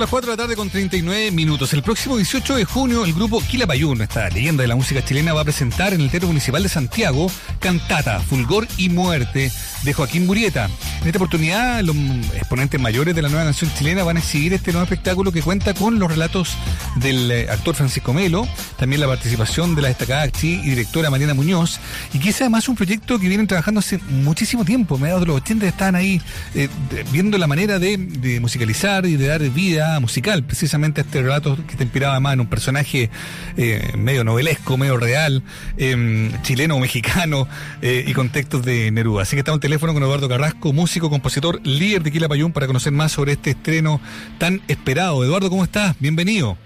las 0.00 0.08
4 0.08 0.30
de 0.30 0.36
la 0.36 0.42
tarde 0.42 0.56
con 0.56 0.70
39 0.70 1.30
minutos. 1.30 1.74
El 1.74 1.82
próximo 1.82 2.16
18 2.16 2.56
de 2.56 2.64
junio, 2.64 3.04
el 3.04 3.12
grupo 3.12 3.42
Quilapayún, 3.42 4.00
esta 4.00 4.30
leyenda 4.30 4.62
de 4.62 4.68
la 4.68 4.74
música 4.74 5.04
chilena, 5.04 5.34
va 5.34 5.42
a 5.42 5.44
presentar 5.44 5.92
en 5.92 6.00
el 6.00 6.10
Teatro 6.10 6.26
Municipal 6.26 6.62
de 6.62 6.70
Santiago 6.70 7.30
Cantata, 7.58 8.18
Fulgor 8.20 8.66
y 8.78 8.88
Muerte 8.88 9.52
de 9.82 9.92
Joaquín 9.92 10.24
Murieta. 10.24 10.70
En 11.02 11.06
esta 11.06 11.18
oportunidad, 11.18 11.82
los 11.82 11.94
exponentes 12.34 12.80
mayores 12.80 13.14
de 13.14 13.20
la 13.20 13.28
nueva 13.28 13.44
canción 13.44 13.70
chilena 13.74 14.02
van 14.02 14.16
a 14.16 14.20
exhibir 14.20 14.54
este 14.54 14.72
nuevo 14.72 14.84
espectáculo 14.84 15.32
que 15.32 15.42
cuenta 15.42 15.74
con 15.74 15.98
los 15.98 16.10
relatos 16.10 16.54
del 16.96 17.30
eh, 17.30 17.50
actor 17.50 17.74
Francisco 17.74 18.14
Melo, 18.14 18.48
también 18.78 19.02
la 19.02 19.06
participación 19.06 19.74
de 19.74 19.82
la 19.82 19.88
destacada 19.88 20.22
actriz 20.22 20.64
y 20.64 20.70
directora 20.70 21.10
Mariana 21.10 21.34
Muñoz, 21.34 21.78
y 22.14 22.20
que 22.20 22.30
es 22.30 22.40
además 22.40 22.70
un 22.70 22.76
proyecto 22.76 23.18
que 23.18 23.28
vienen 23.28 23.46
trabajando 23.46 23.80
hace 23.80 23.98
muchísimo 24.08 24.64
tiempo, 24.64 24.96
mediados 24.96 25.20
de 25.20 25.26
los 25.26 25.36
80 25.36 25.66
estaban 25.66 25.94
ahí 25.94 26.22
eh, 26.54 26.70
viendo 27.12 27.36
la 27.36 27.46
manera 27.46 27.78
de 27.78 28.38
musicalizar 28.40 29.04
y 29.04 29.16
de 29.16 29.26
dar 29.26 29.40
vida 29.50 29.89
musical, 29.98 30.44
precisamente 30.44 31.00
este 31.00 31.22
relato 31.22 31.56
que 31.66 31.74
te 31.74 31.82
inspiraba 31.84 32.20
más 32.20 32.34
en 32.34 32.40
un 32.40 32.46
personaje 32.46 33.10
eh, 33.56 33.92
medio 33.96 34.22
novelesco, 34.22 34.76
medio 34.76 34.96
real, 34.98 35.42
em, 35.78 36.30
chileno 36.42 36.76
o 36.76 36.78
mexicano 36.78 37.48
eh, 37.82 38.04
y 38.06 38.12
contextos 38.12 38.64
de 38.64 38.90
Neruda. 38.90 39.22
Así 39.22 39.34
que 39.34 39.40
estamos 39.40 39.56
en 39.56 39.62
teléfono 39.62 39.92
con 39.92 40.02
Eduardo 40.02 40.28
Carrasco, 40.28 40.72
músico, 40.72 41.10
compositor, 41.10 41.60
líder 41.66 42.02
de 42.02 42.12
Quilapayún, 42.12 42.52
para 42.52 42.66
conocer 42.66 42.92
más 42.92 43.10
sobre 43.10 43.32
este 43.32 43.50
estreno 43.50 44.00
tan 44.38 44.60
esperado. 44.68 45.24
Eduardo, 45.24 45.50
¿cómo 45.50 45.64
estás? 45.64 45.96
Bienvenido. 45.98 46.56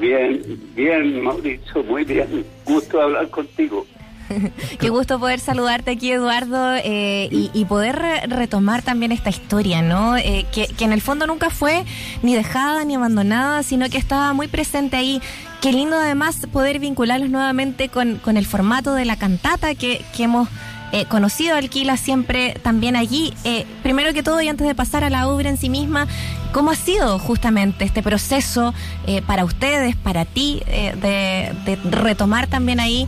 Bien, 0.00 0.42
bien, 0.74 1.22
Mauricio, 1.22 1.82
muy 1.82 2.04
bien. 2.04 2.44
Gusto 2.64 3.00
hablar 3.00 3.28
contigo. 3.30 3.86
Qué 4.78 4.88
gusto 4.90 5.18
poder 5.18 5.40
saludarte 5.40 5.92
aquí, 5.92 6.12
Eduardo, 6.12 6.74
eh, 6.76 7.28
y, 7.30 7.64
poder 7.66 8.00
retomar 8.28 8.82
también 8.82 9.12
esta 9.12 9.30
historia, 9.30 9.82
¿no? 9.82 10.16
Eh, 10.16 10.46
que, 10.52 10.68
en 10.78 10.92
el 10.92 11.00
fondo 11.00 11.26
nunca 11.26 11.50
fue 11.50 11.84
ni 12.22 12.34
dejada 12.34 12.84
ni 12.84 12.94
abandonada, 12.94 13.62
sino 13.62 13.88
que 13.88 13.98
estaba 13.98 14.32
muy 14.32 14.48
presente 14.48 14.96
ahí. 14.96 15.20
Qué 15.60 15.72
lindo 15.72 15.96
además 15.96 16.46
poder 16.52 16.78
vincularlos 16.78 17.30
nuevamente 17.30 17.88
con, 17.88 18.16
con 18.16 18.36
el 18.36 18.46
formato 18.46 18.94
de 18.94 19.04
la 19.04 19.16
cantata 19.16 19.74
que, 19.74 20.04
que 20.16 20.24
hemos 20.24 20.48
eh, 20.92 21.04
conocido 21.06 21.56
Alquila 21.56 21.96
siempre 21.96 22.54
también 22.62 22.96
allí. 22.96 23.32
Eh, 23.44 23.64
primero 23.82 24.12
que 24.12 24.22
todo, 24.22 24.40
y 24.40 24.48
antes 24.48 24.66
de 24.66 24.74
pasar 24.74 25.04
a 25.04 25.10
la 25.10 25.28
obra 25.28 25.48
en 25.48 25.56
sí 25.56 25.68
misma, 25.68 26.06
¿cómo 26.52 26.70
ha 26.70 26.76
sido 26.76 27.18
justamente 27.18 27.84
este 27.84 28.02
proceso 28.02 28.72
eh, 29.06 29.20
para 29.26 29.44
ustedes, 29.44 29.96
para 29.96 30.24
ti, 30.24 30.62
de, 30.66 31.78
retomar 31.90 32.46
también 32.46 32.80
ahí 32.80 33.06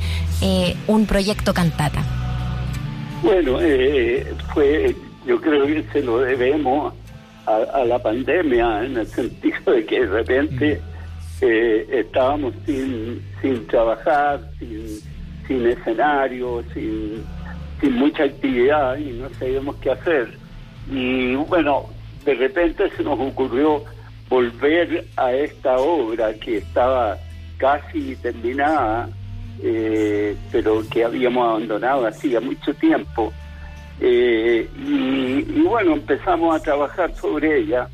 un 0.86 1.06
proyecto 1.06 1.54
cantata? 1.54 2.02
Bueno, 3.22 3.58
fue, 4.52 4.94
yo 5.26 5.40
creo 5.40 5.66
que 5.66 5.84
se 5.92 6.02
lo 6.02 6.18
debemos 6.18 6.94
a, 7.46 7.84
la 7.84 7.98
pandemia, 7.98 8.84
en 8.84 8.98
el 8.98 9.06
sentido 9.06 9.72
de 9.72 9.86
que 9.86 10.00
de 10.00 10.06
repente 10.06 10.80
estábamos 11.40 12.52
sin, 12.66 13.22
sin 13.40 13.66
trabajar, 13.66 14.40
sin, 14.58 15.00
sin 15.46 15.66
escenario, 15.66 16.62
sin 16.74 17.24
sin 17.80 17.94
mucha 17.94 18.24
actividad 18.24 18.96
y 18.96 19.12
no 19.12 19.28
sabíamos 19.30 19.76
qué 19.76 19.90
hacer. 19.90 20.28
Y 20.90 21.34
bueno, 21.34 21.86
de 22.24 22.34
repente 22.34 22.90
se 22.96 23.02
nos 23.02 23.18
ocurrió 23.18 23.84
volver 24.28 25.06
a 25.16 25.32
esta 25.32 25.76
obra 25.76 26.34
que 26.34 26.58
estaba 26.58 27.16
casi 27.56 28.16
terminada, 28.16 29.08
eh, 29.62 30.36
pero 30.52 30.82
que 30.88 31.04
habíamos 31.04 31.46
abandonado 31.46 32.06
hacía 32.06 32.40
mucho 32.40 32.74
tiempo. 32.74 33.32
Eh, 34.00 34.68
y, 34.86 35.42
bueno, 35.62 35.94
empezamos 35.94 36.54
a 36.54 36.62
trabajar 36.62 37.14
sobre 37.16 37.60
ella. 37.60 37.88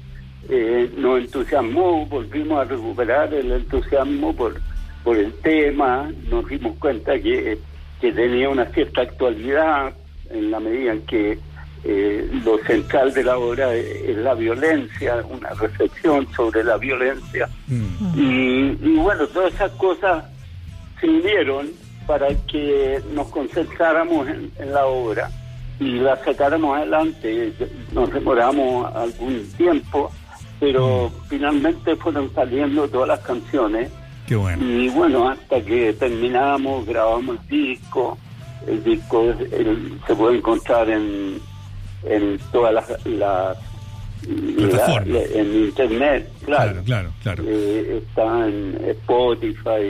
Eh, 0.49 0.91
nos 0.97 1.21
entusiasmó, 1.21 2.05
volvimos 2.05 2.61
a 2.61 2.65
recuperar 2.65 3.33
el 3.33 3.51
entusiasmo 3.51 4.35
por, 4.35 4.61
por 5.03 5.17
el 5.17 5.33
tema, 5.41 6.11
nos 6.29 6.47
dimos 6.49 6.77
cuenta 6.79 7.19
que 7.19 7.59
que 8.05 8.13
tenía 8.13 8.51
una 8.51 8.67
cierta 8.67 9.01
actualidad 9.01 9.95
en 10.29 10.51
la 10.51 10.61
medida 10.61 10.93
en 10.93 11.07
que 11.07 11.39
eh, 11.85 12.31
lo 12.45 12.59
central 12.59 13.15
de 13.15 13.25
la 13.25 13.39
obra 13.39 13.75
es, 13.75 14.15
la 14.19 14.35
violencia, 14.35 15.25
una 15.27 15.49
reflexión 15.55 16.29
sobre 16.37 16.63
la 16.65 16.77
violencia. 16.77 17.49
Mm. 17.67 18.13
Y, 18.15 18.97
bueno, 18.97 19.27
todas 19.29 19.55
esas 19.55 19.71
cosas 19.71 20.23
se 21.01 21.09
unieron 21.09 21.71
para 22.07 22.29
que 22.47 23.01
nos 23.15 23.29
concentráramos 23.29 24.29
en, 24.29 24.53
la 24.71 24.85
obra 24.85 25.31
y 25.81 25.93
la 25.93 26.23
sacáramos 26.23 26.77
adelante. 26.77 27.55
Nos 27.95 28.13
demoramos 28.13 28.95
algún 28.95 29.51
tiempo, 29.57 30.13
pero 30.61 31.11
finalmente 31.31 31.97
fueron 31.97 32.31
saliendo 32.35 32.87
todas 32.87 33.09
las 33.09 33.21
canciones 33.21 33.91
y 34.29 34.89
bueno, 34.89 35.29
hasta 35.29 35.61
que 35.61 35.93
terminamos, 35.93 36.87
grabamos 36.87 37.39
el 37.41 37.49
disco. 37.49 38.19
El 38.67 38.83
disco 38.83 39.35
se 40.07 40.17
puede 40.17 40.39
encontrar 40.39 40.89
en, 40.89 41.39
en 42.05 42.39
todas 42.51 42.73
las, 42.73 43.07
las 43.07 43.59
en 44.27 45.55
internet, 45.55 46.31
claro. 46.45 46.83
Claro, 46.85 47.13
claro, 47.23 47.45
eh, 47.47 48.03
está 48.03 48.49
en 48.49 48.79
Spotify, 48.89 49.83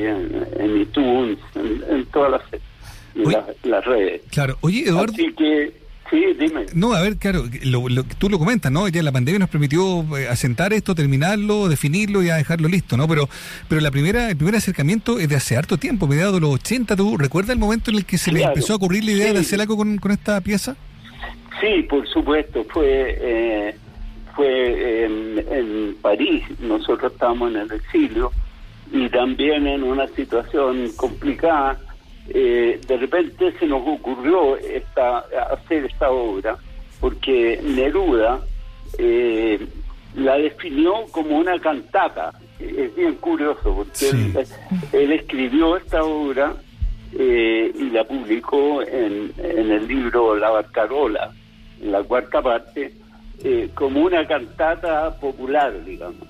en, 0.58 0.80
iTunes, 0.80 1.38
en, 1.54 2.04
todas 2.06 2.32
las, 2.32 3.52
las, 3.62 3.84
redes. 3.84 4.22
Claro, 4.30 4.56
oye, 4.60 4.88
Eduardo. 4.88 5.12
Así 5.12 5.32
que 5.34 5.72
Sí, 6.10 6.22
dime. 6.38 6.66
No, 6.74 6.92
a 6.92 7.00
ver, 7.00 7.16
claro, 7.16 7.44
lo, 7.62 7.88
lo, 7.88 8.04
tú 8.04 8.28
lo 8.28 8.38
comentas, 8.38 8.70
¿no? 8.70 8.88
Ya 8.88 9.02
la 9.02 9.12
pandemia 9.12 9.38
nos 9.38 9.48
permitió 9.48 10.04
eh, 10.18 10.28
asentar 10.28 10.72
esto, 10.72 10.94
terminarlo, 10.94 11.68
definirlo 11.68 12.22
y 12.22 12.28
a 12.28 12.36
dejarlo 12.36 12.68
listo, 12.68 12.96
¿no? 12.96 13.08
Pero 13.08 13.28
pero 13.68 13.80
la 13.80 13.90
primera 13.90 14.30
el 14.30 14.36
primer 14.36 14.56
acercamiento 14.56 15.18
es 15.18 15.28
de 15.28 15.36
hace 15.36 15.56
harto 15.56 15.78
tiempo, 15.78 16.06
mediados 16.06 16.34
de 16.34 16.40
los 16.40 16.54
80. 16.54 16.96
¿Tú 16.96 17.16
recuerdas 17.16 17.54
el 17.54 17.58
momento 17.58 17.90
en 17.90 17.96
el 17.96 18.04
que 18.04 18.18
se 18.18 18.32
le 18.32 18.42
empezó 18.42 18.74
a 18.74 18.76
ocurrir 18.76 19.04
la 19.04 19.12
idea 19.12 19.32
de 19.32 19.40
hacer 19.40 19.60
algo 19.60 19.76
con, 19.76 19.98
esta 20.10 20.40
pieza? 20.40 20.76
Sí, 21.60 21.82
por 21.88 22.06
supuesto. 22.08 22.64
Fue 22.64 23.18
eh, 23.20 23.76
fue 24.36 25.04
en, 25.06 25.38
en 25.50 25.96
París. 26.02 26.44
Nosotros 26.60 27.12
estábamos 27.12 27.50
en 27.52 27.60
el 27.60 27.72
exilio 27.72 28.30
y 28.92 29.08
también 29.08 29.66
en 29.66 29.82
una 29.82 30.06
situación 30.08 30.90
complicada 30.96 31.78
eh, 32.28 32.80
de 32.86 32.96
repente 32.96 33.52
se 33.58 33.66
nos 33.66 33.82
ocurrió 33.86 34.56
esta, 34.56 35.24
hacer 35.50 35.84
esta 35.84 36.10
obra 36.10 36.56
porque 37.00 37.60
Neruda 37.62 38.40
eh, 38.98 39.66
la 40.14 40.36
definió 40.36 41.04
como 41.10 41.38
una 41.38 41.58
cantata. 41.58 42.32
Es 42.58 42.94
bien 42.94 43.16
curioso 43.16 43.74
porque 43.74 44.10
él, 44.92 45.12
escribió 45.12 45.76
esta 45.76 46.02
obra 46.02 46.54
eh, 47.12 47.72
y 47.74 47.90
la 47.90 48.04
publicó 48.04 48.80
en, 48.82 49.32
en, 49.36 49.70
el 49.70 49.86
libro 49.86 50.36
La 50.36 50.50
Barcarola, 50.50 51.30
en 51.82 51.92
la 51.92 52.02
cuarta 52.04 52.40
parte, 52.40 52.94
como 53.74 54.00
una 54.00 54.26
cantata 54.26 55.14
popular, 55.20 55.84
digamos. 55.84 56.26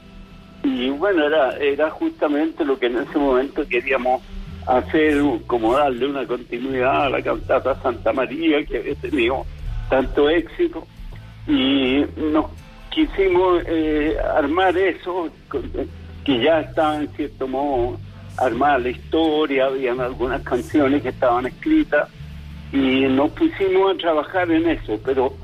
Y 0.64 0.88
bueno, 0.88 1.26
era, 1.26 1.56
era 1.58 1.90
justamente 1.90 2.64
lo 2.64 2.78
que 2.78 2.86
en 2.86 2.96
ese 2.96 3.18
momento 3.18 3.68
queríamos 3.68 4.22
hacer 4.66 5.22
como 5.46 5.76
darle 5.76 6.06
una 6.06 6.26
continuidad 6.26 7.06
a 7.06 7.10
la 7.10 7.22
cantata 7.22 7.80
Santa 7.82 8.12
María 8.12 8.64
que 8.64 8.78
había 8.78 8.94
tenido 8.96 9.44
tanto 9.88 10.28
éxito. 10.28 10.86
Y 11.46 12.04
nos 12.16 12.46
quisimos 12.90 13.62
eh, 13.66 14.16
armar 14.36 14.76
eso 14.76 15.28
que 16.24 16.40
ya 16.40 16.60
estaba 16.60 16.96
en 16.96 17.08
cierto 17.08 17.46
modo 17.46 17.98
armada 18.36 18.78
la 18.78 18.88
historia 18.90 19.66
habían 19.66 20.00
algunas 20.00 20.42
canciones 20.42 21.02
que 21.02 21.10
estaban 21.10 21.46
escritas 21.46 22.08
y 22.72 23.02
nos 23.02 23.30
pusimos 23.32 23.94
a 23.94 23.98
trabajar 23.98 24.50
en 24.50 24.68
eso 24.68 24.98
pero 25.04 25.34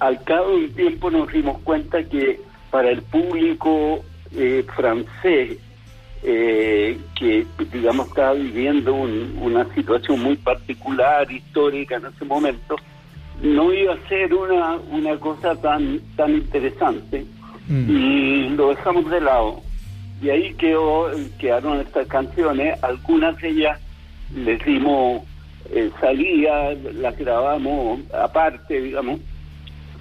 al 0.00 0.22
cabo 0.24 0.50
de 0.50 0.64
un 0.64 0.72
tiempo 0.72 1.10
nos 1.10 1.32
dimos 1.32 1.58
cuenta 1.62 2.02
que 2.02 2.40
para 2.70 2.90
el 2.90 3.02
público 3.02 4.04
eh, 4.32 4.64
francés 4.74 5.58
eh, 6.22 6.98
que 7.18 7.46
digamos 7.72 8.08
estaba 8.08 8.34
viviendo 8.34 8.94
una 8.94 9.66
situación 9.74 10.22
muy 10.22 10.36
particular, 10.36 11.30
histórica 11.30 11.96
en 11.96 12.06
ese 12.06 12.24
momento, 12.24 12.76
no 13.42 13.72
iba 13.72 13.94
a 13.94 14.08
ser 14.08 14.34
una, 14.34 14.76
una 14.90 15.16
cosa 15.16 15.56
tan, 15.56 16.00
tan 16.16 16.34
interesante 16.34 17.24
mm. 17.68 17.90
y 17.90 18.48
lo 18.50 18.68
dejamos 18.68 19.10
de 19.10 19.20
lado. 19.20 19.62
Y 20.20 20.28
ahí 20.28 20.52
quedó, 20.54 21.10
quedaron 21.38 21.80
estas 21.80 22.06
canciones, 22.06 22.82
algunas 22.82 23.40
de 23.40 23.48
ellas 23.48 23.80
les 24.34 24.62
dimos 24.64 25.22
eh, 25.70 25.90
salida, 26.00 26.74
las 26.94 27.16
grabamos 27.16 28.00
aparte, 28.12 28.80
digamos, 28.80 29.20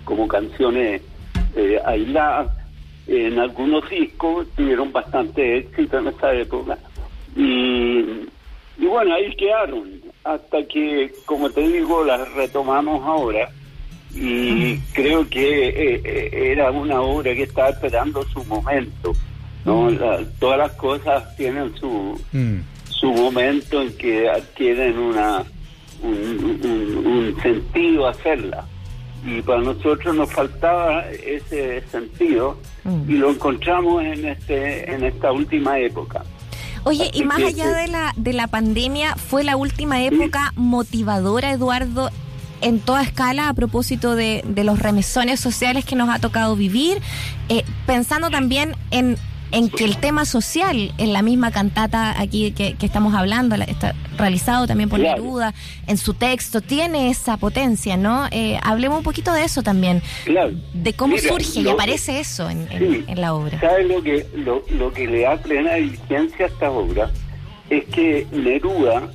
como 0.04 0.28
canciones 0.28 1.02
eh, 1.56 1.80
aisladas 1.86 2.59
en 3.10 3.40
algunos 3.40 3.90
discos 3.90 4.48
tuvieron 4.56 4.92
bastante 4.92 5.58
éxito 5.58 6.00
en 6.00 6.08
esa 6.08 6.34
época. 6.34 6.78
Y, 7.36 8.00
y 8.78 8.86
bueno, 8.86 9.16
ahí 9.16 9.36
quedaron, 9.36 10.02
hasta 10.24 10.64
que, 10.66 11.12
como 11.26 11.50
te 11.50 11.62
digo, 11.62 12.04
las 12.04 12.32
retomamos 12.34 13.04
ahora. 13.04 13.50
Y 14.14 14.78
creo 14.94 15.28
que 15.30 15.70
eh, 15.70 16.02
eh, 16.04 16.52
era 16.52 16.72
una 16.72 17.02
obra 17.02 17.34
que 17.36 17.44
estaba 17.44 17.70
esperando 17.70 18.24
su 18.24 18.44
momento. 18.46 19.14
¿no? 19.66 19.90
todas 20.40 20.58
las 20.58 20.72
cosas 20.72 21.36
tienen 21.36 21.76
su, 21.78 22.20
mm. 22.32 22.60
su 22.90 23.12
momento 23.12 23.82
en 23.82 23.96
que 23.98 24.28
adquieren 24.30 24.98
una 24.98 25.44
un, 26.02 27.36
sentido 27.42 28.08
hacerla. 28.08 28.66
Y 29.24 29.42
para 29.42 29.62
nosotros 29.62 30.16
nos 30.16 30.32
faltaba 30.32 31.04
ese 31.10 31.84
sentido 31.92 32.58
y 33.08 33.14
lo 33.14 33.30
encontramos 33.32 34.04
en 34.04 34.26
este 34.26 34.92
en 34.92 35.04
esta 35.04 35.32
última 35.32 35.78
época. 35.80 36.24
Oye, 36.84 37.12
y 37.14 37.24
más 37.24 37.40
allá 37.40 37.72
de 37.74 37.88
la, 37.88 38.14
de 38.16 38.34
la 38.34 38.48
pandemia, 38.48 39.16
¿fue 39.16 39.44
la 39.44 39.58
última 39.58 40.02
época 40.02 40.54
motivadora, 40.56 41.52
Eduardo, 41.52 42.10
en 42.62 42.80
toda 42.80 43.04
escala 43.04 43.50
a 43.50 43.54
propósito 43.54 44.16
de, 44.16 44.44
de 44.48 44.64
los 44.64 44.80
remesones 44.80 45.40
sociales 45.40 45.84
que 45.84 45.96
nos 45.96 46.10
ha 46.10 46.20
tocado 46.20 46.56
vivir? 46.56 47.02
Eh, 47.50 47.66
pensando 47.86 48.30
también 48.30 48.76
en 48.92 49.18
en 49.52 49.70
que 49.70 49.84
el 49.84 49.98
tema 49.98 50.26
social 50.26 50.94
en 50.98 51.14
la 51.14 51.22
misma 51.22 51.52
cantata 51.52 52.20
aquí 52.20 52.52
que, 52.52 52.76
estamos 52.82 53.14
hablando, 53.14 53.56
está 53.56 53.96
realizado 54.18 54.68
también 54.68 54.90
por 54.90 55.00
Neruda, 55.00 55.54
en 55.88 55.98
su 55.98 56.14
texto, 56.14 56.62
tiene 56.62 57.10
esa 57.10 57.38
potencia, 57.38 57.98
¿no? 57.98 58.28
Eh, 58.32 58.60
hablemos 58.64 59.00
un 59.00 59.04
poquito 59.04 59.34
de 59.34 59.44
eso 59.44 59.64
también, 59.64 60.02
de 60.74 60.94
cómo 60.94 61.18
surge 61.18 61.62
y 61.62 61.70
aparece 61.70 62.20
eso 62.20 62.50
en, 62.50 62.68
la 63.20 63.34
obra. 63.34 63.60
¿Sabe 63.60 63.84
lo 63.86 64.02
que, 64.02 64.26
lo, 64.36 64.94
que 64.94 65.08
le 65.08 65.22
da 65.22 65.38
plena 65.38 65.74
diligencia 65.76 66.46
a 66.46 66.50
esta 66.50 66.72
obra? 66.72 67.12
Es 67.70 67.86
que 67.86 68.26
Neruda, 68.32 69.10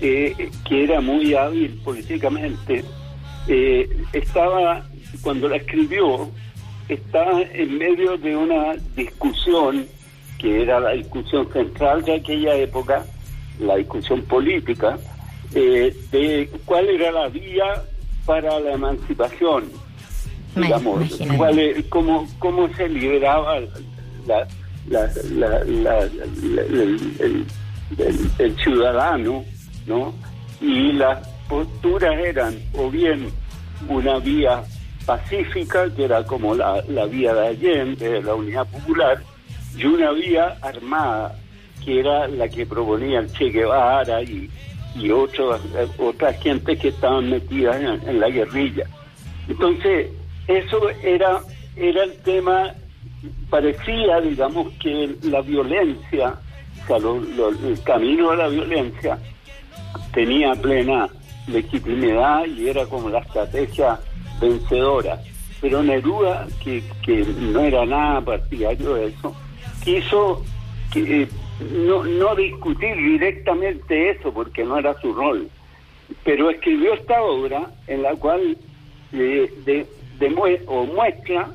eh, 0.00 0.50
que 0.66 0.84
era 0.84 1.00
muy 1.00 1.34
hábil 1.34 1.80
políticamente, 1.84 2.84
eh, 3.48 3.88
estaba, 4.12 4.86
cuando 5.22 5.48
la 5.48 5.56
escribió, 5.56 6.30
está 6.88 7.40
en 7.52 7.78
medio 7.78 8.16
de 8.18 8.36
una 8.36 8.74
discusión 8.94 9.86
que 10.38 10.62
era 10.62 10.80
la 10.80 10.90
discusión 10.90 11.50
central 11.52 12.04
de 12.04 12.16
aquella 12.16 12.54
época, 12.54 13.04
la 13.58 13.76
discusión 13.76 14.22
política, 14.22 14.98
eh, 15.54 15.96
de 16.10 16.50
cuál 16.64 16.88
era 16.88 17.12
la 17.12 17.28
vía 17.28 17.82
para 18.26 18.58
la 18.60 18.72
emancipación, 18.72 19.70
digamos, 20.56 21.18
cuál, 21.36 21.84
cómo, 21.88 22.26
cómo 22.38 22.68
se 22.74 22.88
liberaba 22.88 23.60
la, 24.26 24.46
el, 27.18 27.46
el, 28.38 28.56
ciudadano, 28.56 29.44
¿no? 29.86 30.14
Y 30.60 30.92
las 30.92 31.26
posturas 31.48 32.18
eran 32.18 32.58
o 32.76 32.90
bien 32.90 33.28
una 33.88 34.18
vía 34.18 34.62
pacífica, 35.04 35.88
que 35.94 36.04
era 36.04 36.24
como 36.24 36.54
la, 36.54 36.80
vía 37.10 37.34
de 37.34 37.48
Allende, 37.48 38.08
de 38.10 38.22
la 38.22 38.34
Unidad 38.34 38.66
Popular, 38.66 39.22
y 39.76 39.84
una 39.84 40.12
vía 40.12 40.56
armada, 40.60 41.38
que 41.84 42.00
era 42.00 42.28
la 42.28 42.48
que 42.48 42.66
proponía 42.66 43.20
el 43.20 43.32
Che 43.32 43.50
Guevara 43.50 44.22
y, 44.22 44.48
y 44.96 45.10
otros, 45.10 45.60
otras 45.98 46.40
gentes 46.40 46.78
que 46.78 46.88
estaban 46.88 47.30
metidas 47.30 47.76
en, 47.80 48.20
la 48.20 48.28
guerrilla. 48.28 48.84
Entonces, 49.48 50.10
eso 50.46 50.88
era, 51.02 51.40
era 51.76 52.04
el 52.04 52.16
tema, 52.18 52.74
parecía, 53.50 54.20
digamos, 54.20 54.72
que 54.74 55.16
la 55.22 55.40
violencia, 55.42 56.34
o 56.82 56.86
sea, 56.86 56.96
el 57.68 57.82
camino 57.82 58.30
de 58.30 58.36
la 58.36 58.48
violencia 58.48 59.18
tenía 60.12 60.54
plena 60.54 61.08
legitimidad 61.46 62.46
y 62.46 62.68
era 62.68 62.86
como 62.86 63.10
la 63.10 63.18
estrategia 63.18 63.98
vencedora. 64.40 65.20
Pero 65.60 65.82
Neruda, 65.82 66.46
que, 66.62 66.82
que 67.02 67.24
no 67.24 67.60
era 67.60 67.86
nada 67.86 68.20
partidario 68.20 68.94
de 68.94 69.06
eso, 69.06 69.34
quiso 69.82 70.42
que, 70.92 71.22
eh, 71.22 71.28
no, 71.86 72.04
no 72.04 72.34
discutir 72.34 72.96
directamente 72.96 74.10
eso, 74.10 74.32
porque 74.32 74.64
no 74.64 74.78
era 74.78 74.98
su 75.00 75.14
rol, 75.14 75.48
pero 76.24 76.50
escribió 76.50 76.94
esta 76.94 77.22
obra 77.22 77.70
en 77.86 78.02
la 78.02 78.14
cual 78.16 78.56
eh, 79.12 79.52
de, 79.64 79.86
o 80.66 80.86
muestra 80.86 81.48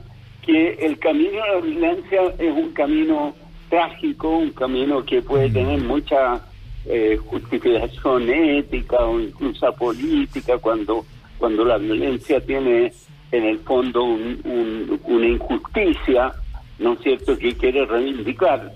que 0.45 0.73
el 0.73 0.97
camino 0.99 1.31
de 1.31 1.47
la 1.47 1.61
violencia 1.61 2.21
es 2.37 2.51
un 2.51 2.71
camino 2.71 3.35
trágico, 3.69 4.37
un 4.37 4.51
camino 4.51 5.03
que 5.05 5.21
puede 5.21 5.49
mm. 5.49 5.53
tener 5.53 5.81
mucha 5.81 6.41
eh, 6.85 7.17
justificación 7.17 8.29
ética 8.29 8.97
o 9.05 9.19
incluso 9.19 9.71
política 9.73 10.57
cuando 10.57 11.05
cuando 11.39 11.65
la 11.65 11.77
violencia 11.77 12.39
tiene 12.41 12.91
en 13.31 13.43
el 13.45 13.59
fondo 13.59 14.03
una 14.03 15.27
injusticia, 15.27 16.33
¿no 16.77 16.93
es 16.93 16.99
cierto?, 16.99 17.37
que 17.37 17.55
quiere 17.55 17.85
reivindicar. 17.85 18.71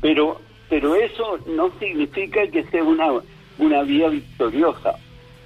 Pero, 0.00 0.40
pero 0.68 0.94
eso 0.94 1.38
no 1.46 1.70
significa 1.78 2.46
que 2.48 2.64
sea 2.64 2.82
una, 2.82 3.06
una 3.58 3.82
vía 3.82 4.08
victoriosa, 4.08 4.96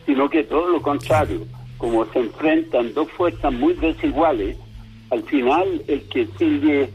sino 0.07 0.29
que 0.29 0.45
todo 0.45 0.69
lo 0.69 0.83
contrario, 0.83 1.47
como 1.77 2.05
se 2.07 2.21
enfrentan 2.21 2.95
dos 2.95 3.11
fuerzas 3.13 3.53
muy 3.53 3.75
desiguales, 3.75 4.57
al 5.11 5.23
final 5.25 5.83
el 5.89 6.09
que 6.09 6.27
sigue 6.39 6.89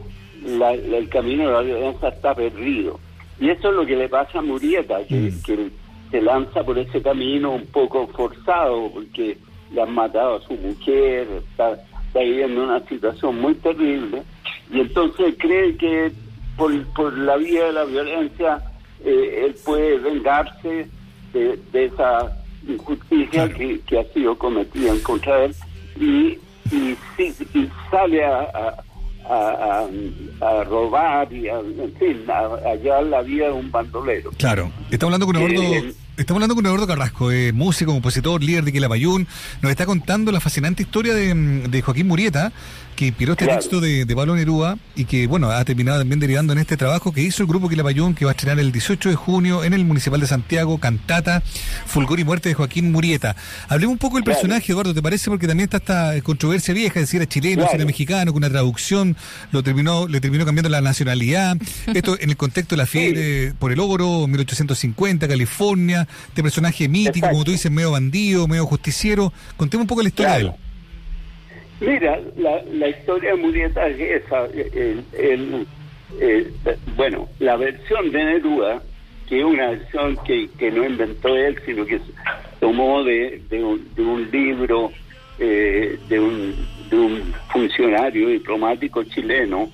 el 0.44 1.08
camino 1.08 1.46
de 1.46 1.52
la 1.52 1.60
violencia 1.60 2.08
está 2.08 2.34
perdido. 2.34 2.98
Y 3.40 3.50
eso 3.50 3.68
es 3.70 3.74
lo 3.74 3.86
que 3.86 3.96
le 3.96 4.08
pasa 4.08 4.38
a 4.38 4.42
Murieta, 4.42 5.04
que, 5.06 5.14
mm. 5.14 5.42
que 5.42 5.70
se 6.10 6.22
lanza 6.22 6.64
por 6.64 6.78
ese 6.78 7.02
camino 7.02 7.52
un 7.52 7.66
poco 7.66 8.06
forzado, 8.08 8.90
porque 8.92 9.36
le 9.72 9.82
han 9.82 9.94
matado 9.94 10.36
a 10.36 10.40
su 10.42 10.54
mujer, 10.54 11.28
está, 11.50 11.78
viviendo 12.14 12.64
una 12.64 12.80
situación 12.88 13.40
muy 13.40 13.54
terrible, 13.54 14.22
y 14.72 14.80
entonces 14.80 15.34
cree 15.38 15.76
que 15.76 16.12
por, 16.56 16.84
por 16.94 17.16
la 17.16 17.36
vía 17.36 17.66
de 17.66 17.72
la 17.72 17.84
violencia 17.84 18.62
eh, 19.04 19.44
él 19.46 19.54
puede 19.64 19.98
vengarse 19.98 20.88
de, 21.32 21.58
esa 21.72 22.36
injusticia 22.66 23.48
que, 23.52 23.80
que, 23.80 23.98
ha 23.98 24.04
sido 24.12 24.36
cometida 24.36 24.90
en 24.90 25.00
contra 25.00 25.36
de 25.36 25.46
él. 25.46 25.54
Y, 26.00 26.38
y, 26.74 26.96
sale 27.90 28.24
a, 28.24 28.74
a, 29.28 30.64
robar 30.64 31.32
y 31.32 31.48
a, 31.48 31.58
en 31.58 31.94
fin, 31.98 32.24
a, 32.28 32.48
hallar 32.68 33.04
la 33.04 33.22
vida 33.22 33.46
de 33.46 33.52
un 33.52 33.70
bandolero. 33.70 34.30
Claro, 34.38 34.70
está 34.90 35.06
hablando 35.06 35.26
con 35.26 35.36
Eduardo... 35.36 35.62
Eh, 35.62 35.94
Estamos 36.18 36.38
hablando 36.38 36.56
con 36.56 36.66
Eduardo 36.66 36.88
Carrasco, 36.88 37.30
eh, 37.30 37.52
músico, 37.52 37.92
compositor, 37.92 38.42
líder 38.42 38.64
de 38.64 38.72
Quilapayún. 38.72 39.28
Nos 39.62 39.70
está 39.70 39.86
contando 39.86 40.32
la 40.32 40.40
fascinante 40.40 40.82
historia 40.82 41.14
de, 41.14 41.32
de 41.68 41.80
Joaquín 41.80 42.08
Murieta, 42.08 42.52
que 42.98 43.06
inspiró 43.06 43.34
este 43.34 43.46
texto 43.46 43.80
de, 43.80 44.04
de, 44.04 44.16
Pablo 44.16 44.34
Neruda 44.34 44.76
y 44.96 45.04
que, 45.04 45.28
bueno, 45.28 45.52
ha 45.52 45.64
terminado 45.64 46.00
también 46.00 46.18
derivando 46.18 46.52
en 46.52 46.58
este 46.58 46.76
trabajo 46.76 47.12
que 47.12 47.22
hizo 47.22 47.44
el 47.44 47.48
grupo 47.48 47.68
Quilapayún, 47.68 48.12
que 48.12 48.24
va 48.24 48.32
a 48.32 48.34
estrenar 48.34 48.58
el 48.58 48.72
18 48.72 49.10
de 49.10 49.14
junio 49.14 49.62
en 49.62 49.72
el 49.72 49.84
Municipal 49.84 50.18
de 50.18 50.26
Santiago, 50.26 50.78
Cantata, 50.78 51.40
Fulgor 51.86 52.18
y 52.18 52.24
Muerte 52.24 52.48
de 52.48 52.56
Joaquín 52.56 52.90
Murieta. 52.90 53.36
Hablemos 53.68 53.92
un 53.92 53.98
poco 53.98 54.16
del 54.16 54.24
personaje, 54.24 54.72
Eduardo, 54.72 54.92
¿te 54.94 55.00
parece? 55.00 55.30
Porque 55.30 55.46
también 55.46 55.70
está 55.72 55.76
esta 55.76 56.20
controversia 56.24 56.74
vieja, 56.74 56.98
de 56.98 57.06
si 57.06 57.18
era 57.18 57.26
chileno, 57.26 57.68
si 57.68 57.76
era 57.76 57.84
mexicano, 57.84 58.32
con 58.32 58.38
una 58.38 58.50
traducción, 58.50 59.16
lo 59.52 59.62
terminó, 59.62 60.08
le 60.08 60.20
terminó 60.20 60.44
cambiando 60.44 60.68
la 60.68 60.80
nacionalidad. 60.80 61.56
Esto 61.94 62.18
en 62.18 62.30
el 62.30 62.36
contexto 62.36 62.74
de 62.74 62.78
la 62.78 62.86
fiebre 62.86 63.54
por 63.60 63.70
el 63.70 63.78
oro, 63.78 64.26
1850, 64.26 65.28
California, 65.28 66.07
este 66.28 66.42
personaje 66.42 66.88
mítico, 66.88 67.28
como 67.28 67.44
tú 67.44 67.50
dices, 67.50 67.70
medio 67.70 67.92
bandido, 67.92 68.46
medio 68.48 68.66
justiciero. 68.66 69.32
Contemos 69.56 69.84
un 69.84 69.88
poco 69.88 70.02
la 70.02 70.08
historia 70.08 70.34
de 70.34 70.40
él. 70.40 70.52
Mira, 71.80 72.18
la, 72.36 72.62
la 72.72 72.88
historia 72.88 73.30
de 73.30 73.36
Murieta 73.36 73.86
es 73.88 74.24
esa. 74.24 74.46
El, 74.52 75.66
bueno, 76.96 77.28
la 77.38 77.56
versión 77.56 78.10
de 78.10 78.24
Neruda, 78.24 78.82
que 79.28 79.40
es 79.40 79.44
una 79.44 79.70
versión 79.70 80.16
que, 80.26 80.48
que 80.58 80.70
no 80.70 80.84
inventó 80.84 81.36
él, 81.36 81.58
sino 81.66 81.84
que 81.84 82.00
tomó 82.60 83.04
de, 83.04 83.42
de, 83.48 83.62
un, 83.62 84.28
libro 84.32 84.90
eh, 85.38 85.98
de, 86.08 86.20
un, 86.20 86.54
de 86.90 86.96
un 86.96 87.34
funcionario 87.52 88.28
diplomático 88.28 89.04
chileno 89.04 89.70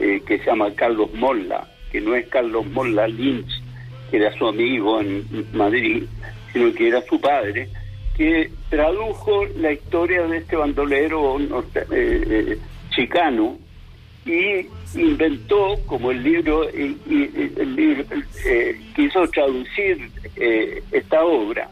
eh, 0.00 0.22
que 0.26 0.38
se 0.38 0.46
llama 0.46 0.72
Carlos 0.74 1.12
Molla, 1.14 1.66
que 1.90 2.00
no 2.00 2.14
es 2.14 2.26
Carlos 2.28 2.64
Molla 2.66 3.06
Lynch, 3.08 3.61
que 4.12 4.18
era 4.18 4.36
su 4.36 4.46
amigo 4.46 5.00
en 5.00 5.24
Madrid, 5.54 6.04
sino 6.52 6.72
que 6.74 6.88
era 6.88 7.00
su 7.02 7.18
padre 7.18 7.68
que 8.16 8.50
tradujo 8.68 9.46
la 9.56 9.72
historia 9.72 10.22
de 10.26 10.38
este 10.38 10.56
bandolero 10.56 11.38
eh, 11.40 11.86
eh, 11.90 12.58
chicano 12.90 13.58
y 14.26 14.66
inventó, 14.94 15.78
como 15.86 16.10
el 16.10 16.22
libro, 16.22 16.68
eh, 16.72 16.94
quiso 18.94 19.26
traducir 19.28 20.10
esta 20.92 21.24
obra 21.24 21.70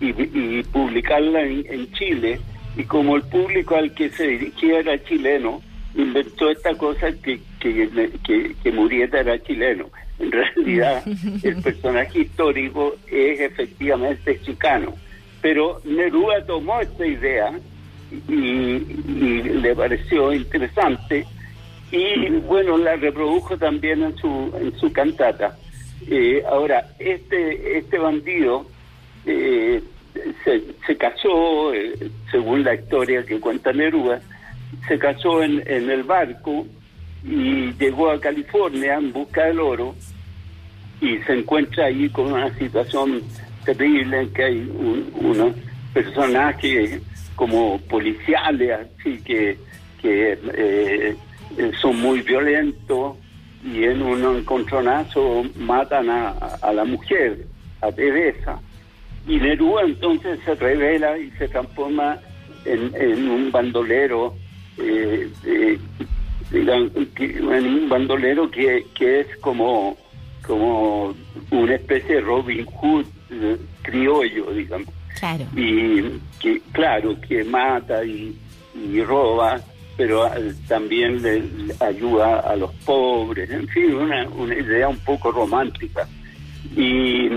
y, 0.00 0.62
publicarla 0.62 1.42
en, 1.42 1.92
Chile, 1.92 2.40
y 2.76 2.84
como 2.84 3.16
el 3.16 3.22
público 3.22 3.76
al 3.76 3.92
que 3.92 4.08
se 4.08 4.26
dirigía 4.26 4.78
era 4.78 5.04
chileno, 5.04 5.60
inventó 5.94 6.48
esta 6.48 6.74
cosa 6.74 7.12
que, 7.12 7.40
que, 7.60 8.54
que 8.62 8.72
Murieta 8.72 9.20
era 9.20 9.38
chileno. 9.42 9.90
En 10.22 10.32
realidad, 10.32 11.02
el 11.42 11.62
personaje 11.62 12.20
histórico 12.20 12.96
es 13.10 13.40
efectivamente 13.40 14.40
chicano 14.40 14.94
pero 15.42 15.80
Neruda 15.84 16.46
tomó 16.46 16.80
esta 16.80 17.04
idea 17.04 17.52
y, 18.28 18.78
le 18.78 19.74
pareció 19.74 20.32
interesante 20.32 21.26
y 21.90 22.30
bueno, 22.46 22.78
la 22.78 22.96
reprodujo 22.96 23.58
también 23.58 24.02
en 24.02 24.16
su, 24.16 24.54
en 24.58 24.78
su 24.78 24.90
cantata. 24.92 25.58
Eh, 26.08 26.42
ahora, 26.48 26.88
este, 26.98 27.78
este 27.78 27.98
bandido 27.98 28.66
eh, 29.26 29.82
se, 30.44 30.62
se, 30.86 30.96
casó, 30.96 31.74
eh, 31.74 31.92
según 32.30 32.64
la 32.64 32.74
historia 32.74 33.24
que 33.24 33.40
cuenta 33.40 33.72
Neruda, 33.72 34.20
se 34.88 34.98
casó 34.98 35.42
en, 35.42 35.62
en 35.66 35.90
el 35.90 36.02
barco 36.02 36.66
y 37.24 37.72
llegó 37.74 38.10
a 38.10 38.20
California 38.20 38.94
en 38.94 39.12
busca 39.12 39.44
del 39.44 39.60
oro 39.60 39.94
y 41.02 41.18
se 41.24 41.34
encuentra 41.34 41.86
ahí 41.86 42.08
con 42.08 42.32
una 42.32 42.56
situación 42.56 43.22
terrible 43.64 44.22
en 44.22 44.32
que 44.32 44.44
hay 44.44 44.72
unos 45.14 45.54
personajes 45.92 47.02
como 47.36 47.78
policiales, 47.82 48.78
así 48.98 49.20
que, 49.22 49.58
que 50.00 50.38
eh, 50.54 51.16
son 51.80 52.00
muy 52.00 52.22
violentos 52.22 53.16
y 53.64 53.84
en 53.84 54.00
un 54.00 54.38
encontronazo 54.38 55.44
matan 55.56 56.08
a, 56.08 56.30
a 56.30 56.72
la 56.72 56.84
mujer, 56.84 57.46
a 57.80 57.92
Teresa. 57.92 58.60
Y 59.26 59.36
Neruda 59.38 59.82
entonces 59.82 60.40
se 60.44 60.54
revela 60.54 61.18
y 61.18 61.30
se 61.32 61.48
transforma 61.48 62.18
en, 62.64 63.28
un 63.28 63.50
bandolero, 63.50 64.34
eh, 64.78 65.28
eh, 65.44 65.78
en 66.52 67.66
un 67.66 67.88
bandolero 67.88 68.50
que, 68.50 68.86
que 68.94 69.20
es 69.20 69.36
como, 69.38 69.96
como 70.46 71.14
una 71.50 71.74
especie 71.74 72.16
de 72.16 72.20
Robin 72.20 72.64
Hood 72.66 73.06
eh, 73.30 73.56
criollo, 73.82 74.52
digamos. 74.52 74.88
Claro. 75.18 75.44
Y 75.56 76.20
que, 76.40 76.60
claro, 76.72 77.20
que 77.20 77.44
mata 77.44 78.04
y, 78.04 78.36
y 78.74 79.02
roba, 79.02 79.60
pero 79.96 80.28
también 80.66 81.22
le, 81.22 81.42
ayuda 81.80 82.40
a 82.40 82.56
los 82.56 82.72
pobres, 82.84 83.50
en 83.50 83.68
fin, 83.68 83.94
una, 83.94 84.28
una 84.28 84.54
idea 84.54 84.88
un 84.88 84.98
poco 84.98 85.30
romántica. 85.30 86.08
Y, 86.76 87.28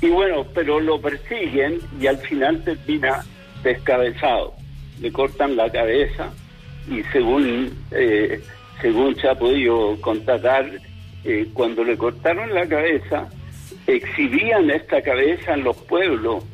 y 0.00 0.08
bueno, 0.10 0.46
pero 0.54 0.80
lo 0.80 1.00
persiguen 1.00 1.78
y 2.00 2.06
al 2.06 2.18
final 2.18 2.62
termina 2.64 3.24
descabezado. 3.62 4.54
Le 5.00 5.12
cortan 5.12 5.56
la 5.56 5.70
cabeza 5.70 6.32
y 6.90 7.02
según, 7.12 7.70
eh, 7.90 8.40
según 8.80 9.16
se 9.16 9.28
ha 9.28 9.34
podido 9.34 10.00
constatar, 10.00 10.70
eh, 11.24 11.48
cuando 11.52 11.84
le 11.84 11.96
cortaron 11.96 12.52
la 12.52 12.66
cabeza, 12.66 13.28
exhibían 13.86 14.70
esta 14.70 15.02
cabeza 15.02 15.54
en 15.54 15.64
los 15.64 15.76
pueblos, 15.76 16.44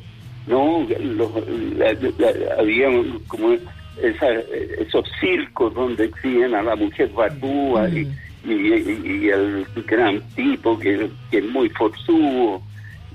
¿no? 0.47 0.87
Los, 0.99 1.31
la, 1.77 1.93
la, 1.93 2.55
había 2.59 2.87
como 3.27 3.53
esa, 4.01 4.31
esos 4.79 5.05
circos 5.19 5.73
donde 5.73 6.05
exhiben 6.05 6.55
a 6.55 6.63
la 6.63 6.75
mujer 6.75 7.09
barbúa 7.09 7.89
y, 7.89 8.07
y, 8.45 8.51
y, 8.51 9.29
el 9.29 9.65
gran 9.85 10.21
tipo 10.35 10.77
que, 10.79 11.09
que, 11.29 11.39
es 11.39 11.45
muy 11.45 11.69
forzudo 11.69 12.61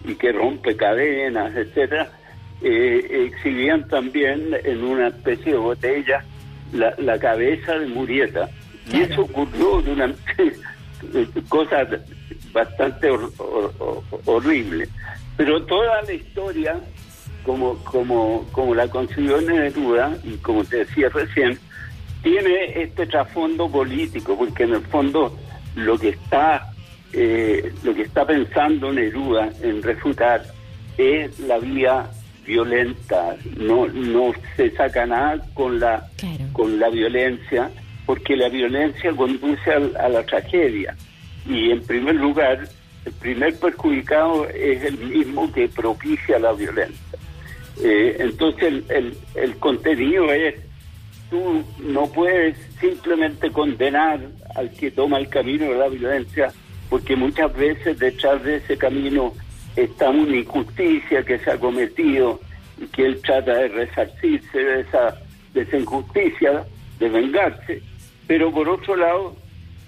y 0.05 0.15
que 0.15 0.33
rompe 0.33 0.77
cadenas, 0.77 1.55
etcétera, 1.57 2.11
eh, 2.63 3.29
exhibían 3.33 3.87
también 3.89 4.57
en 4.65 4.85
una 4.85 5.09
especie 5.09 5.53
de 5.53 5.59
botella 5.59 6.25
la, 6.73 6.95
la 6.99 7.19
cabeza 7.19 7.79
de 7.79 7.87
Murieta. 7.87 8.49
Y 8.93 9.01
eso 9.01 9.23
ocurrió 9.23 9.83
durante 9.83 10.53
cosas 11.49 11.89
bastante 12.53 13.11
hor, 13.11 13.33
hor, 13.39 14.03
horribles. 14.25 14.89
Pero 15.37 15.63
toda 15.65 16.03
la 16.03 16.13
historia 16.13 16.81
como, 17.47 17.77
como, 17.85 18.45
como 18.51 18.75
la 18.75 18.89
concibió 18.89 19.41
Neruda, 19.41 20.19
y 20.25 20.37
como 20.39 20.65
te 20.65 20.79
decía 20.79 21.09
recién, 21.09 21.59
tiene 22.23 22.83
este 22.83 23.07
trasfondo 23.07 23.71
político, 23.71 24.37
porque 24.37 24.65
en 24.65 24.75
el 24.75 24.83
fondo 24.83 25.39
lo 25.77 25.97
que 25.97 26.09
está, 26.09 26.73
eh, 27.13 27.73
lo 27.85 27.95
que 27.95 28.03
está 28.03 28.27
pensando 28.27 28.93
Neruda 28.93 29.49
en 29.63 29.83
refutar 29.83 30.43
es 30.99 31.39
la 31.39 31.59
vía 31.59 32.11
violenta, 32.45 33.37
no, 33.57 33.87
no 33.87 34.33
se 34.57 34.71
saca 34.71 35.07
nada 35.07 35.41
con 35.55 35.79
la, 35.79 36.09
claro. 36.17 36.45
con 36.53 36.79
la 36.81 36.89
violencia, 36.89 37.71
porque 38.07 38.37
la 38.37 38.49
violencia 38.49 39.13
conduce 39.13 39.71
a, 39.71 40.05
a 40.05 40.09
la 40.09 40.25
tragedia. 40.25 40.97
Y 41.49 41.71
en 41.71 41.83
primer 41.83 42.15
lugar, 42.15 42.69
el 43.05 43.13
primer 43.13 43.55
perjudicado 43.59 44.49
es 44.49 44.83
el 44.85 44.99
mismo 44.99 45.53
que 45.53 45.69
propicia 45.69 46.39
la 46.39 46.53
violencia. 46.53 47.19
Eh, 47.83 48.17
entonces 48.19 48.83
el, 48.89 49.57
contenido 49.59 50.33
es, 50.33 50.55
tú 51.31 51.63
no 51.79 52.07
puedes 52.07 52.57
simplemente 52.81 53.51
condenar 53.53 54.21
al 54.55 54.71
que 54.71 54.91
toma 54.91 55.19
el 55.19 55.29
camino 55.29 55.67
de 55.67 55.77
la 55.77 55.89
violencia, 55.89 56.53
porque 56.89 57.17
muchas 57.17 57.55
veces 57.55 57.99
detrás 57.99 58.43
de 58.43 58.57
ese 58.57 58.77
camino 58.77 59.35
está 59.77 60.09
una 60.11 60.37
injusticia 60.37 61.23
que 61.23 61.39
se 61.39 61.51
ha 61.51 61.59
cometido 61.59 62.41
y 62.81 62.87
que 62.87 63.07
él 63.07 63.21
trata 63.23 63.55
de 63.55 63.69
resarcirse 63.69 64.59
de 64.59 64.81
esa, 64.81 65.21
de 65.53 65.63
esa 65.63 65.77
injusticia, 65.77 66.65
de 66.99 67.09
vengarse, 67.09 67.83
pero 68.27 68.53
por 68.53 68.69
otro 68.69 68.97
lado 68.97 69.37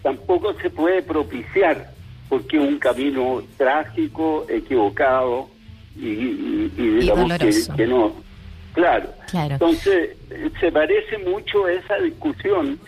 tampoco 0.02 0.54
se 0.60 0.70
puede 0.70 1.02
propiciar 1.02 1.90
porque 2.28 2.58
un 2.58 2.78
camino 2.78 3.42
trágico, 3.56 4.46
equivocado, 4.48 5.48
y, 5.96 6.06
y, 6.06 6.72
y 6.76 6.82
digamos 7.00 7.32
y 7.34 7.38
que, 7.38 7.76
que, 7.76 7.86
no. 7.86 8.12
Claro. 8.74 9.08
claro. 9.30 9.54
Entonces, 9.54 10.16
se 10.60 10.70
parece 10.70 11.18
mucho 11.18 11.66
esa 11.66 11.96
discusión 11.96 12.78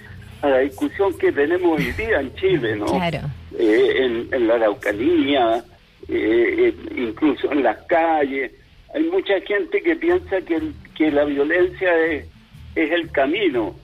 a 0.42 0.48
la 0.48 0.58
discusión 0.58 1.16
que 1.18 1.32
tenemos 1.32 1.78
hoy 1.78 1.92
día 1.92 2.20
en 2.20 2.34
Chile, 2.34 2.76
¿no? 2.76 2.86
Claro. 2.86 3.20
Eh, 3.58 3.92
en, 3.98 4.28
en, 4.32 4.46
la 4.46 4.54
Araucanía, 4.54 5.64
eh, 6.08 6.74
incluso 6.96 7.50
en 7.52 7.62
las 7.62 7.76
calles. 7.86 8.52
Hay 8.94 9.04
mucha 9.04 9.40
gente 9.40 9.82
que 9.82 9.96
piensa 9.96 10.40
que, 10.42 10.60
que 10.94 11.10
la 11.10 11.24
violencia 11.24 11.96
es, 12.06 12.26
es 12.74 12.90
el 12.90 13.10
camino, 13.10 13.74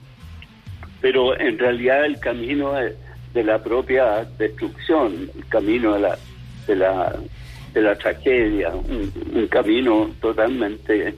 pero 1.01 1.39
en 1.39 1.57
realidad 1.57 2.05
el 2.05 2.19
camino 2.19 2.73
de 2.73 3.43
la 3.43 3.61
propia 3.63 4.25
destrucción, 4.37 5.29
el 5.35 5.47
camino 5.47 5.93
de 5.93 5.99
la, 5.99 6.17
de 6.67 6.75
la 6.75 7.15
de 7.73 7.81
la 7.83 7.95
tragedia, 7.95 8.69
un, 8.69 9.11
un 9.33 9.47
camino 9.47 10.09
totalmente 10.19 11.15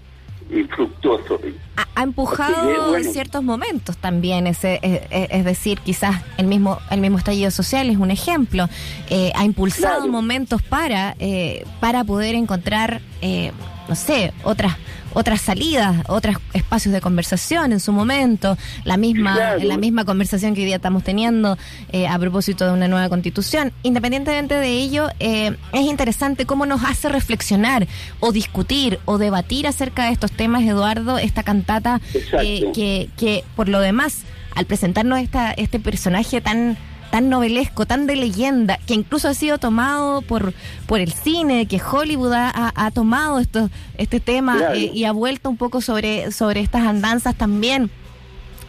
infructuoso. 0.52 1.40
Ha, 1.78 1.88
ha 1.96 2.04
empujado 2.04 2.68
que, 2.68 2.78
bueno, 2.78 2.98
en 2.98 3.14
ciertos 3.14 3.44
momentos 3.44 3.98
también, 3.98 4.48
ese, 4.48 4.80
es, 4.82 5.02
es, 5.12 5.46
decir, 5.46 5.80
quizás 5.80 6.22
el 6.38 6.48
mismo 6.48 6.80
el 6.90 7.02
mismo 7.02 7.18
estallido 7.18 7.52
social 7.52 7.90
es 7.90 7.98
un 7.98 8.12
ejemplo. 8.12 8.68
Eh, 9.10 9.32
ha 9.36 9.46
impulsado 9.46 9.98
claro. 9.98 10.12
momentos 10.12 10.62
para 10.62 11.16
eh, 11.20 11.66
para 11.80 12.04
poder 12.04 12.36
encontrar, 12.36 13.02
eh, 13.22 13.52
no 13.88 13.96
sé, 13.96 14.34
otras 14.44 14.76
otras 15.20 15.42
salidas, 15.42 15.98
otros 16.08 16.38
espacios 16.54 16.94
de 16.94 17.02
conversación 17.02 17.74
en 17.74 17.80
su 17.80 17.92
momento, 17.92 18.58
la 18.86 18.98
misma, 18.98 19.36
claro. 19.36 19.64
la 19.64 19.78
misma 19.78 20.06
conversación 20.06 20.54
que 20.54 20.62
hoy 20.62 20.66
día 20.66 20.78
estamos 20.78 21.04
teniendo 21.04 21.58
eh, 21.92 22.08
a 22.08 22.18
propósito 22.18 22.66
de 22.66 22.72
una 22.72 22.88
nueva 22.88 23.10
constitución. 23.10 23.74
Independientemente 23.84 24.56
de 24.56 24.70
ello, 24.70 25.10
eh, 25.20 25.56
es 25.74 25.82
interesante 25.82 26.46
cómo 26.46 26.66
nos 26.66 26.84
hace 26.86 27.10
reflexionar 27.10 27.88
o 28.22 28.32
discutir 28.32 29.00
o 29.06 29.18
debatir 29.18 29.68
acerca 29.68 30.06
de 30.06 30.14
estos 30.14 30.32
temas, 30.32 30.64
Eduardo, 30.64 31.18
esta 31.18 31.44
cantata 31.44 32.00
eh, 32.42 32.72
que, 32.74 33.10
que 33.18 33.44
por 33.56 33.68
lo 33.68 33.82
demás, 33.82 34.24
al 34.56 34.66
presentarnos 34.66 35.20
esta, 35.20 35.52
este 35.52 35.80
personaje 35.80 36.40
tan 36.40 36.78
tan 37.10 37.30
novelesco, 37.30 37.86
tan 37.86 38.08
de 38.08 38.16
leyenda, 38.16 38.80
que 38.86 38.94
incluso 38.94 39.28
ha 39.28 39.34
sido 39.34 39.58
tomado 39.58 40.22
por, 40.22 40.54
por 40.86 41.00
el 41.00 41.12
cine, 41.12 41.66
que 41.66 41.82
Hollywood 41.82 42.34
ha, 42.34 42.72
ha 42.76 42.92
tomado 42.92 43.40
esto, 43.40 43.70
este 43.98 44.20
tema 44.20 44.58
claro. 44.58 44.76
eh, 44.76 44.92
y 44.94 45.06
ha 45.06 45.12
vuelto 45.12 45.50
un 45.50 45.58
poco 45.58 45.82
sobre, 45.82 46.32
sobre 46.32 46.62
estas 46.62 46.84
andanzas 46.84 47.36
también. 47.36 47.90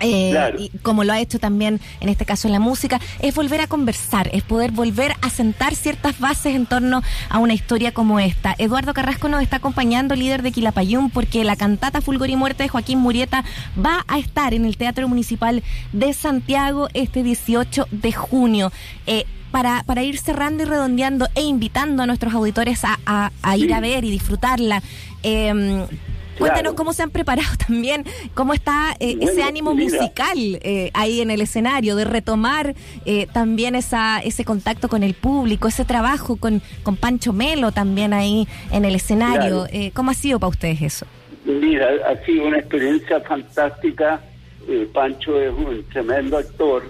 Eh, 0.01 0.31
claro. 0.31 0.59
y 0.59 0.71
como 0.83 1.05
lo 1.05 1.13
ha 1.13 1.21
hecho 1.21 1.39
también 1.39 1.81
en 2.01 2.09
este 2.09 2.25
caso 2.25 2.49
en 2.49 2.53
la 2.53 2.61
música, 2.61 3.01
es 3.21 3.35
volver 3.35 3.61
a 3.61 3.67
conversar, 3.67 4.31
es 4.33 4.43
poder 4.43 4.71
volver 4.71 5.15
a 5.21 5.31
sentar 5.31 5.75
ciertas 5.75 6.19
bases 6.19 6.55
en 6.55 6.67
torno 6.67 7.03
a 7.29 7.39
una 7.39 7.55
historia 7.55 7.93
como 7.93 8.19
esta. 8.21 8.55
Eduardo 8.59 8.95
Carrasco 8.95 9.29
nos 9.29 9.43
está 9.43 9.57
acompañando, 9.57 10.15
líder 10.15 10.43
de 10.43 10.53
Quilapayún, 10.53 11.11
porque 11.11 11.45
la 11.45 11.57
cantata 11.57 12.01
Fulgor 12.01 12.31
y 12.31 12.37
Muerte 12.37 12.63
de 12.63 12.69
Joaquín 12.69 12.99
Murieta 12.99 13.45
va 13.85 14.05
a 14.09 14.19
estar 14.19 14.55
en 14.55 14.65
el 14.65 14.77
Teatro 14.77 15.09
Municipal 15.09 15.63
de 15.93 16.13
Santiago 16.13 16.89
este 16.95 17.23
18 17.23 17.87
de 17.91 18.13
junio. 18.13 18.73
Eh, 19.07 19.25
para, 19.51 19.83
para 19.83 20.05
ir 20.05 20.17
cerrando 20.17 20.63
y 20.63 20.67
redondeando 20.67 21.27
e 21.35 21.43
invitando 21.43 22.05
a 22.05 22.07
nuestros 22.07 22.33
auditores 22.35 22.85
a, 22.85 23.01
a, 23.05 23.33
a 23.43 23.57
ir 23.57 23.75
a 23.75 23.81
ver 23.81 24.05
y 24.05 24.11
disfrutarla. 24.11 24.81
Eh, 25.25 25.87
Cuéntanos 26.41 26.73
claro. 26.73 26.77
cómo 26.77 26.93
se 26.93 27.03
han 27.05 27.11
preparado 27.11 27.49
también, 27.67 28.05
cómo 28.35 28.53
está 28.55 28.97
eh, 28.99 29.15
bueno, 29.17 29.31
ese 29.31 29.43
ánimo 29.43 29.75
mira. 29.75 29.91
musical 29.97 30.39
eh, 30.63 30.91
ahí 30.95 31.21
en 31.21 31.31
el 31.31 31.41
escenario, 31.41 31.95
de 31.95 32.05
retomar 32.05 32.75
eh, 33.05 33.27
también 33.33 33.77
esa, 33.77 34.19
ese 34.21 34.45
contacto 34.45 34.89
con 34.89 35.03
el 35.03 35.15
público, 35.15 35.69
ese 35.69 35.85
trabajo 35.85 36.37
con, 36.37 36.61
con 36.83 36.97
Pancho 36.97 37.33
Melo 37.33 37.71
también 37.71 38.13
ahí 38.13 38.49
en 38.73 38.85
el 38.85 38.95
escenario. 38.97 39.67
Claro. 39.71 39.91
¿Cómo 39.95 40.11
ha 40.11 40.15
sido 40.15 40.41
para 40.41 40.51
ustedes 40.51 40.83
eso? 40.83 41.07
Mira, 41.45 41.87
ha 42.09 42.17
sido 42.25 42.47
una 42.47 42.59
experiencia 42.59 43.21
fantástica. 43.21 44.21
Pancho 44.93 45.41
es 45.41 45.53
un 45.53 45.85
tremendo 45.93 46.37
actor. 46.37 46.83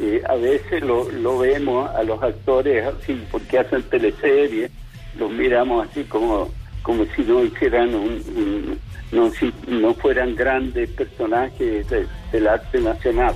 eh, 0.00 0.22
a 0.28 0.34
veces 0.36 0.82
lo, 0.82 1.10
lo 1.10 1.38
vemos 1.38 1.90
a 1.90 2.02
los 2.02 2.22
actores 2.22 2.86
así, 2.86 3.22
porque 3.30 3.58
hacen 3.58 3.82
teleseries, 3.82 4.70
los 5.18 5.30
miramos 5.30 5.88
así 5.88 6.04
como, 6.04 6.48
como 6.82 7.04
si 7.16 7.22
no 7.22 7.44
hicieran 7.44 7.94
un, 7.94 8.78
no, 9.12 9.30
si 9.30 9.52
no 9.68 9.94
fueran 9.94 10.34
grandes 10.34 10.90
personajes 10.90 11.86
del 12.32 12.48
arte 12.48 12.80
nacional. 12.80 13.34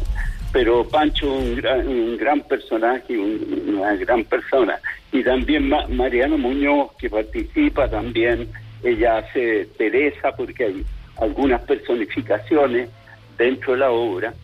Pero 0.52 0.88
Pancho 0.88 1.32
un 1.32 1.56
gran, 1.56 1.86
un 1.86 2.16
gran 2.16 2.40
personaje, 2.42 3.18
una 3.18 3.94
gran 3.96 4.24
persona. 4.24 4.78
Y 5.12 5.22
también 5.24 5.68
Mariano 5.90 6.38
Muñoz, 6.38 6.92
que 6.98 7.10
participa 7.10 7.88
también, 7.88 8.48
ella 8.82 9.18
hace 9.18 9.66
Teresa, 9.76 10.32
porque 10.36 10.64
hay 10.64 10.84
algunas 11.20 11.60
personificaciones 11.62 12.88
dentro 13.36 13.72
de 13.72 13.78
la 13.78 13.90
obra 13.90 14.34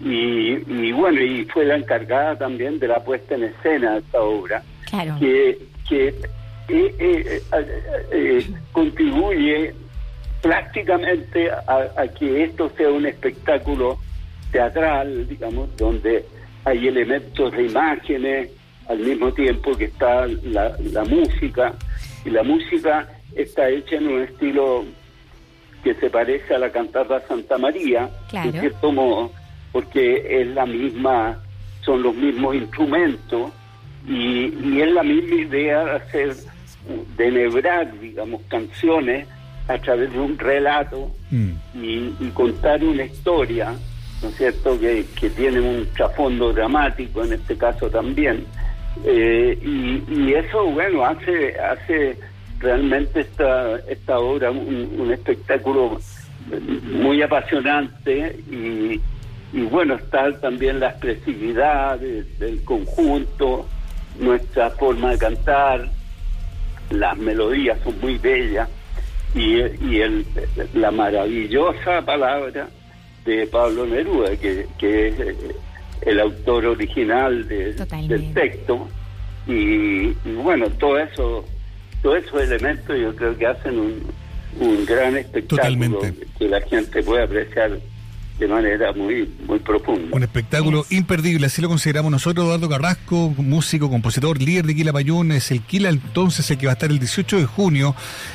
y, 0.00 0.92
bueno, 0.92 1.20
y 1.22 1.44
fue 1.46 1.64
la 1.64 1.76
encargada 1.76 2.36
también 2.36 2.78
de 2.78 2.88
la 2.88 3.02
puesta 3.02 3.34
en 3.34 3.44
escena 3.44 3.92
de 3.92 3.98
esta 4.00 4.20
obra, 4.20 4.62
que, 5.18 5.58
que 5.88 6.14
eh, 6.68 7.42
eh, 8.12 8.46
contribuye 8.72 9.74
prácticamente 10.42 11.50
a, 11.50 12.06
que 12.18 12.44
esto 12.44 12.70
sea 12.76 12.90
un 12.90 13.06
espectáculo 13.06 13.98
teatral, 14.52 15.26
digamos, 15.28 15.74
donde 15.76 16.24
hay 16.64 16.88
elementos 16.88 17.52
de 17.52 17.66
imágenes 17.66 18.50
al 18.88 18.98
mismo 18.98 19.32
tiempo 19.32 19.76
que 19.76 19.86
está 19.86 20.26
la, 20.44 20.76
la 20.92 21.04
música, 21.04 21.74
y 22.24 22.30
la 22.30 22.42
música 22.42 23.08
está 23.34 23.68
hecha 23.68 23.96
en 23.96 24.08
un 24.08 24.22
estilo 24.22 24.84
que 25.86 25.94
se 25.94 26.10
parece 26.10 26.54
a 26.54 26.58
la 26.58 26.70
cantata 26.70 27.20
Santa 27.28 27.58
María, 27.58 28.10
en 28.32 28.52
cierto 28.52 28.90
modo, 28.90 29.30
porque 29.70 30.40
es 30.40 30.48
la 30.48 30.66
misma, 30.66 31.38
son 31.82 32.02
los 32.02 32.14
mismos 32.14 32.56
instrumentos 32.56 33.52
y, 34.08 34.80
es 34.80 34.90
la 34.92 35.04
misma 35.04 35.34
idea 35.36 35.84
de 35.84 35.90
hacer, 35.92 36.34
de 37.16 37.28
enhebrar, 37.28 37.98
digamos, 38.00 38.42
canciones 38.48 39.26
a 39.68 39.78
través 39.78 40.12
de 40.12 40.18
un 40.18 40.38
relato 40.38 41.10
mm. 41.30 41.50
y, 41.74 42.30
contar 42.34 42.82
una 42.84 43.04
historia, 43.04 43.74
¿no 44.22 44.28
es 44.28 44.36
cierto?, 44.36 44.78
que, 44.78 45.04
tiene 45.36 45.60
un 45.60 45.86
trasfondo 45.96 46.52
dramático 46.52 47.24
en 47.24 47.32
este 47.32 47.56
caso 47.56 47.90
también. 47.90 48.44
Eh, 49.04 49.58
y, 50.08 50.32
eso, 50.32 50.66
bueno, 50.66 51.04
hace, 51.04 51.58
hace 51.58 52.16
realmente 52.58 53.20
esta, 53.20 53.78
esta 53.88 54.18
obra 54.18 54.50
un, 54.50 54.96
un 54.98 55.12
espectáculo 55.12 55.98
muy 56.92 57.22
apasionante 57.22 58.36
y, 58.50 59.00
y 59.52 59.62
bueno, 59.62 59.94
está 59.94 60.32
también 60.40 60.80
la 60.80 60.90
expresividad 60.90 61.98
del 61.98 62.62
conjunto, 62.64 63.66
nuestra 64.18 64.70
forma 64.70 65.12
de 65.12 65.18
cantar, 65.18 65.88
las 66.90 67.16
melodías 67.16 67.78
son 67.82 67.98
muy 68.00 68.18
bellas 68.18 68.68
y, 69.34 69.56
y 69.58 70.00
el, 70.00 70.26
la 70.74 70.90
maravillosa 70.90 72.02
palabra 72.02 72.68
de 73.24 73.46
Pablo 73.48 73.86
Neruda, 73.86 74.36
que, 74.36 74.66
que 74.78 75.08
es 75.08 75.20
eh, 75.20 75.36
el 76.02 76.20
autor 76.20 76.66
original 76.66 77.46
del 77.48 78.32
texto. 78.32 78.88
Y, 79.46 80.08
bueno, 80.42 80.68
todo 80.70 80.98
eso, 80.98 81.44
todos 82.02 82.24
esos 82.24 82.42
elementos 82.42 82.98
yo 82.98 83.14
creo 83.14 83.36
que 83.36 83.46
hacen 83.46 83.78
un, 83.78 84.02
un 84.60 84.86
gran 84.86 85.16
espectáculo 85.16 86.00
que 86.38 86.48
la 86.48 86.60
gente 86.62 87.02
puede 87.02 87.24
apreciar 87.24 87.78
de 88.38 88.48
manera 88.48 88.92
muy 88.92 89.28
muy 89.46 89.58
profunda. 89.58 90.14
Un 90.14 90.22
espectáculo 90.22 90.84
imperdible, 90.90 91.46
así 91.46 91.62
lo 91.62 91.68
consideramos 91.68 92.10
nosotros, 92.10 92.44
Eduardo 92.44 92.68
Carrasco, 92.68 93.34
músico, 93.38 93.88
compositor, 93.88 94.40
líder 94.40 94.66
de 94.66 94.74
Quila 94.74 94.92
Payún, 94.92 95.32
es 95.32 95.50
el 95.50 95.62
Quila 95.62 95.88
entonces 95.88 96.50
el 96.50 96.58
que 96.58 96.66
va 96.66 96.72
a 96.72 96.74
estar 96.74 96.90
el 96.90 96.98
18 96.98 97.38
de 97.38 97.46
junio 97.46 97.94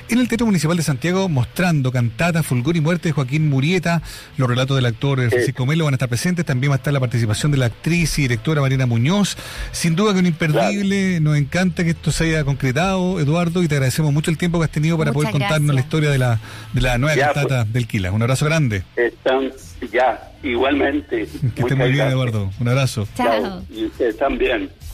en 0.10 0.20
el 0.20 0.28
Teatro 0.28 0.46
Municipal 0.46 0.78
de 0.78 0.84
Santiago 0.84 1.30
mostrando 1.30 1.92
cantata, 1.92 2.42
fulgor 2.44 2.76
y 2.78 2.82
muerte 2.82 3.10
de 3.10 3.14
Joaquín 3.14 3.50
Murieta, 3.50 4.02
los 4.38 4.50
relatos 4.50 4.76
del 4.76 4.86
actor 4.86 5.20
Francisco 5.30 5.66
Melo 5.66 5.86
van 5.86 5.94
a 5.94 5.96
estar 5.96 6.10
presentes, 6.10 6.46
también 6.46 6.72
va 6.72 6.76
a 6.76 6.78
estar 6.78 6.94
la 6.94 7.00
participación 7.00 7.52
de 7.52 7.60
la 7.60 7.68
actriz 7.68 8.18
y 8.18 8.24
directora 8.24 8.62
Marina 8.62 8.86
Muñoz, 8.86 9.38
sin 9.72 9.96
duda 9.96 10.14
que 10.14 10.20
un 10.20 10.26
imperdible, 10.26 11.20
nos 11.20 11.38
encanta 11.38 11.84
que 11.84 11.92
esto 11.92 12.12
se 12.12 12.26
haya 12.26 12.44
concretado, 12.44 13.20
Eduardo, 13.20 13.62
y 13.64 13.68
te 13.68 13.76
agradecemos 13.76 14.12
mucho 14.12 14.32
el 14.32 14.38
tiempo 14.38 14.60
que 14.60 14.66
has 14.66 14.72
tenido 14.72 14.98
para 14.98 15.14
poder 15.14 15.32
contarnos 15.32 15.76
la 15.76 15.82
historia 15.82 16.10
de 16.10 16.18
la, 16.18 16.40
de 16.74 16.82
la 16.82 16.98
nueva 16.98 17.16
cantata 17.16 17.64
pues. 17.64 17.74
del 17.74 17.88
Quila. 17.88 18.12
Un 18.12 18.22
abrazo 18.22 18.46
grande. 18.46 18.84
Están 18.96 19.52
ya, 19.90 20.32
igualmente. 20.44 21.28
Que 21.56 21.62
esté 21.62 21.76
muy 21.76 21.92
bien, 21.92 22.08
Eduardo. 22.08 22.52
Un 22.60 22.68
abrazo. 22.68 23.08
Chao. 23.16 23.64
Y 23.70 23.86
usted 23.86 24.16
también. 24.16 24.70